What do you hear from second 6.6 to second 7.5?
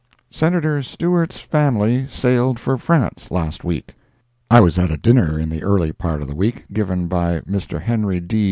given by